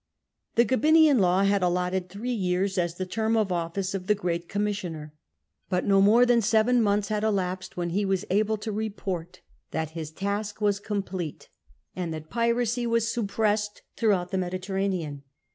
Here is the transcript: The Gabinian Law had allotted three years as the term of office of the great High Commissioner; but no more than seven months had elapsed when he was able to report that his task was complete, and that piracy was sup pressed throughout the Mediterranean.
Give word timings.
The 0.55 0.65
Gabinian 0.65 1.19
Law 1.19 1.43
had 1.43 1.61
allotted 1.61 2.09
three 2.09 2.33
years 2.33 2.79
as 2.79 2.95
the 2.95 3.05
term 3.05 3.37
of 3.37 3.51
office 3.51 3.93
of 3.93 4.07
the 4.07 4.15
great 4.15 4.45
High 4.45 4.47
Commissioner; 4.47 5.13
but 5.69 5.85
no 5.85 6.01
more 6.01 6.25
than 6.25 6.41
seven 6.41 6.81
months 6.81 7.09
had 7.09 7.23
elapsed 7.23 7.77
when 7.77 7.91
he 7.91 8.03
was 8.03 8.25
able 8.31 8.57
to 8.57 8.71
report 8.71 9.41
that 9.69 9.91
his 9.91 10.09
task 10.09 10.59
was 10.59 10.79
complete, 10.79 11.49
and 11.95 12.11
that 12.15 12.31
piracy 12.31 12.87
was 12.87 13.13
sup 13.13 13.27
pressed 13.27 13.83
throughout 13.95 14.31
the 14.31 14.39
Mediterranean. 14.39 15.21